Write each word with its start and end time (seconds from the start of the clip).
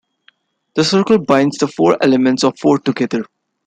The 0.73 0.83
circle 0.83 1.19
binds 1.19 1.59
the 1.59 1.67
four 1.67 1.95
elements 2.01 2.43
of 2.43 2.57
four 2.57 2.79
together. 2.79 3.23